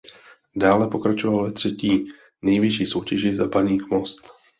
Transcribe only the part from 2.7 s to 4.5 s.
soutěži za Baník Most.